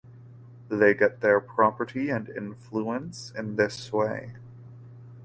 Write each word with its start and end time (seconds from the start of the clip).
They 0.67 0.95
get 0.95 1.21
their 1.21 1.39
property 1.39 2.09
and 2.09 2.27
influence 2.27 3.31
in 3.37 3.55
this 3.55 3.93
way. 3.93 4.33